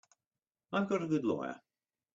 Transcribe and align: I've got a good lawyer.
I've 0.73 0.89
got 0.89 1.03
a 1.03 1.07
good 1.07 1.23
lawyer. 1.25 1.61